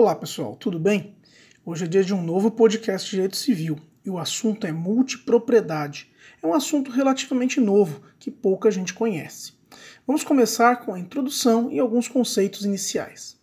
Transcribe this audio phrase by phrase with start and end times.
[0.00, 1.16] Olá pessoal, tudo bem?
[1.66, 6.08] Hoje é dia de um novo podcast de Direito Civil e o assunto é multipropriedade.
[6.40, 9.54] É um assunto relativamente novo que pouca gente conhece.
[10.06, 13.40] Vamos começar com a introdução e alguns conceitos iniciais.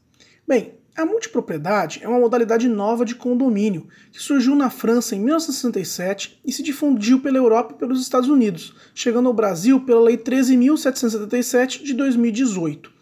[0.47, 6.39] Bem, a multipropriedade é uma modalidade nova de condomínio que surgiu na França em 1967
[6.45, 11.83] e se difundiu pela Europa e pelos Estados Unidos, chegando ao Brasil pela Lei 13.777
[11.83, 12.94] de 2018.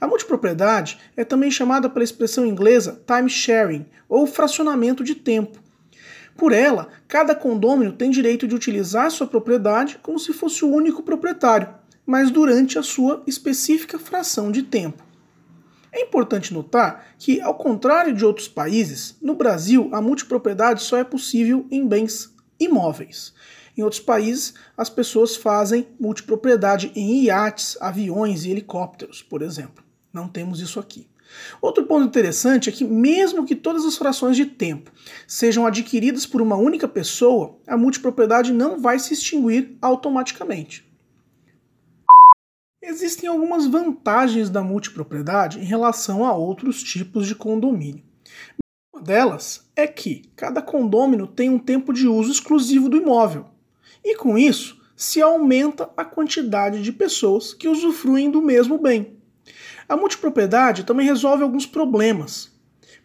[0.00, 5.58] A multipropriedade é também chamada pela expressão inglesa time sharing, ou fracionamento de tempo.
[6.36, 11.02] Por ela, cada condômino tem direito de utilizar sua propriedade como se fosse o único
[11.02, 11.68] proprietário,
[12.06, 15.02] mas durante a sua específica fração de tempo.
[15.92, 21.02] É importante notar que, ao contrário de outros países, no Brasil a multipropriedade só é
[21.02, 23.34] possível em bens imóveis.
[23.76, 29.87] Em outros países, as pessoas fazem multipropriedade em iates, aviões e helicópteros, por exemplo.
[30.12, 31.06] Não temos isso aqui.
[31.60, 34.90] Outro ponto interessante é que, mesmo que todas as frações de tempo
[35.26, 40.88] sejam adquiridas por uma única pessoa, a multipropriedade não vai se extinguir automaticamente.
[42.82, 48.02] Existem algumas vantagens da multipropriedade em relação a outros tipos de condomínio.
[48.94, 53.46] Uma delas é que cada condômino tem um tempo de uso exclusivo do imóvel,
[54.02, 59.17] e com isso se aumenta a quantidade de pessoas que usufruem do mesmo bem.
[59.88, 62.52] A multipropriedade também resolve alguns problemas.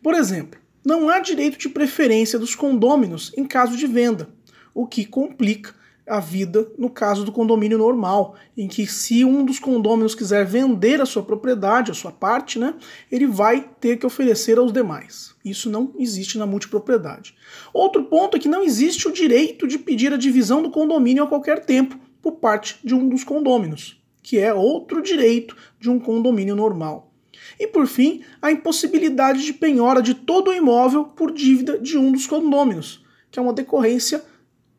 [0.02, 4.28] Por exemplo, não há direito de preferência dos condôminos em caso de venda,
[4.74, 5.74] o que complica
[6.06, 11.00] a vida no caso do condomínio normal, em que se um dos condôminos quiser vender
[11.00, 12.74] a sua propriedade, a sua parte, né,
[13.10, 15.34] ele vai ter que oferecer aos demais.
[15.46, 17.34] Isso não existe na multipropriedade.
[17.74, 21.28] Outro ponto é que não existe o direito de pedir a divisão do condomínio a
[21.28, 26.56] qualquer tempo por parte de um dos condôminos que é outro direito de um condomínio
[26.56, 27.12] normal.
[27.60, 32.12] E por fim, a impossibilidade de penhora de todo o imóvel por dívida de um
[32.12, 34.24] dos condôminos, que é uma decorrência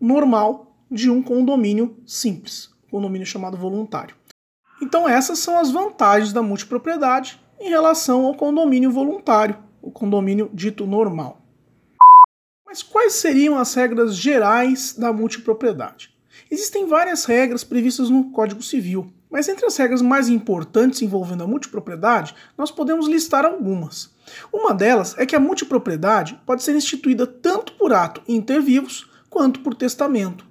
[0.00, 4.16] normal de um condomínio simples, condomínio chamado voluntário.
[4.82, 10.86] Então essas são as vantagens da multipropriedade em relação ao condomínio voluntário, o condomínio dito
[10.86, 11.40] normal.
[12.66, 16.12] Mas quais seriam as regras gerais da multipropriedade?
[16.50, 21.46] Existem várias regras previstas no Código Civil, mas entre as regras mais importantes envolvendo a
[21.48, 24.14] multipropriedade, nós podemos listar algumas.
[24.52, 29.58] Uma delas é que a multipropriedade pode ser instituída tanto por ato inter vivos quanto
[29.58, 30.46] por testamento.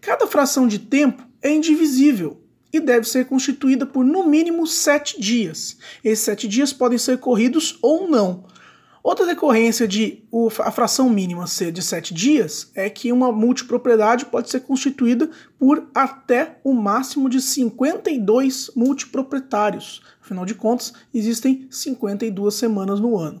[0.00, 2.40] Cada fração de tempo é indivisível
[2.72, 5.76] e deve ser constituída por no mínimo sete dias.
[6.02, 8.46] Esses sete dias podem ser corridos ou não,
[9.06, 10.24] Outra decorrência de
[10.58, 15.88] a fração mínima ser de 7 dias é que uma multipropriedade pode ser constituída por
[15.94, 20.02] até o máximo de 52 multiproprietários.
[20.20, 23.40] Afinal de contas, existem 52 semanas no ano.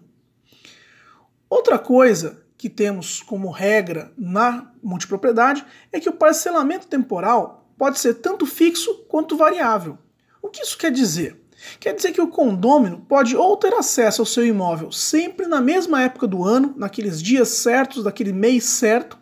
[1.50, 8.14] Outra coisa que temos como regra na multipropriedade é que o parcelamento temporal pode ser
[8.14, 9.98] tanto fixo quanto variável.
[10.40, 11.44] O que isso quer dizer?
[11.80, 16.02] Quer dizer que o condômino pode ou ter acesso ao seu imóvel sempre na mesma
[16.02, 19.18] época do ano, naqueles dias certos, daquele mês certo,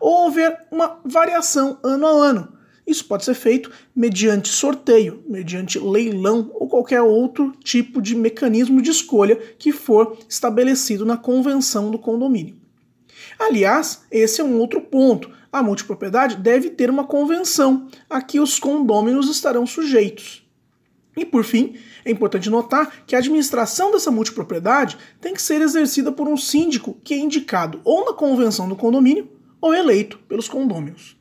[0.00, 2.58] ou haver uma variação ano a ano.
[2.86, 8.90] Isso pode ser feito mediante sorteio, mediante leilão ou qualquer outro tipo de mecanismo de
[8.90, 12.56] escolha que for estabelecido na convenção do condomínio.
[13.38, 15.30] Aliás, esse é um outro ponto.
[15.52, 20.47] A multipropriedade deve ter uma convenção a que os condôminos estarão sujeitos.
[21.18, 21.74] E por fim,
[22.04, 26.96] é importante notar que a administração dessa multipropriedade tem que ser exercida por um síndico
[27.02, 29.28] que é indicado ou na convenção do condomínio
[29.60, 31.16] ou eleito pelos condôminos.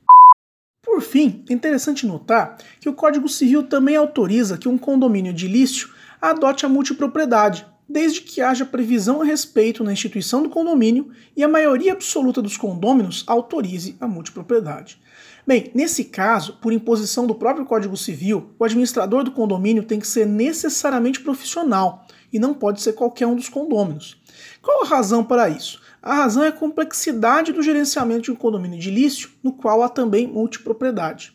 [0.86, 5.90] Por fim, é interessante notar que o Código Civil também autoriza que um condomínio edilício
[6.22, 11.48] adote a multipropriedade, desde que haja previsão a respeito na instituição do condomínio e a
[11.48, 15.00] maioria absoluta dos condôminos autorize a multipropriedade.
[15.48, 20.06] Bem, nesse caso, por imposição do próprio Código Civil, o administrador do condomínio tem que
[20.06, 24.22] ser necessariamente profissional e não pode ser qualquer um dos condôminos.
[24.62, 25.82] Qual a razão para isso?
[26.02, 30.28] A razão é a complexidade do gerenciamento de um condomínio edilício, no qual há também
[30.28, 31.34] multipropriedade.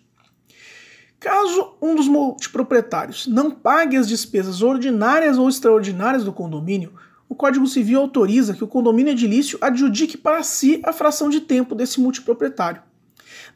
[1.19, 6.93] Caso um dos multiproprietários não pague as despesas ordinárias ou extraordinárias do condomínio,
[7.31, 11.75] o Código Civil autoriza que o condomínio edilício adjudique para si a fração de tempo
[11.75, 12.92] desse multiproprietário.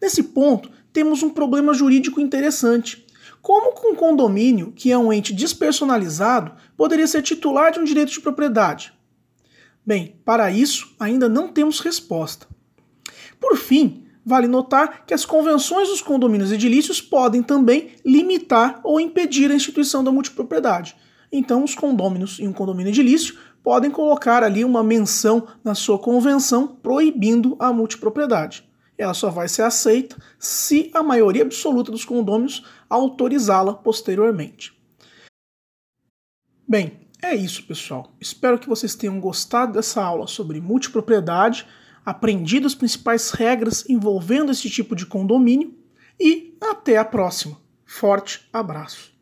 [0.01, 3.07] Nesse ponto, temos um problema jurídico interessante.
[3.43, 8.13] Como que um condomínio, que é um ente despersonalizado, poderia ser titular de um direito
[8.13, 8.93] de propriedade?
[9.85, 12.49] Bem, para isso ainda não temos resposta.
[13.39, 19.49] Por fim, vale notar que as convenções dos condomínios edilícios podem também limitar ou impedir
[19.53, 20.97] a instituição da multipropriedade.
[21.31, 26.67] Então, os condôminos em um condomínio edilício podem colocar ali uma menção na sua convenção
[26.67, 28.66] proibindo a multipropriedade.
[28.99, 34.73] Ela só vai ser aceita se a maioria absoluta dos condôminos autorizá-la posteriormente.
[36.69, 38.13] Bem, é isso, pessoal.
[38.21, 41.67] Espero que vocês tenham gostado dessa aula sobre multipropriedade,
[42.05, 45.75] aprendido as principais regras envolvendo esse tipo de condomínio
[46.19, 47.59] e até a próxima.
[47.85, 49.13] Forte abraço.